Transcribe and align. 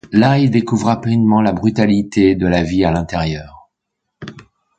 Là, 0.11 0.39
ils 0.39 0.49
découvrent 0.49 0.87
rapidement 0.87 1.43
la 1.43 1.51
brutalité 1.53 2.33
de 2.33 2.47
la 2.47 2.63
vie 2.63 2.83
à 2.83 2.91
l'intérieur. 2.91 3.69